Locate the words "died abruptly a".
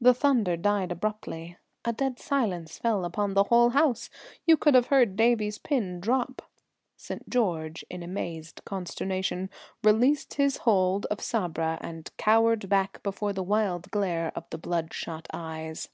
0.56-1.92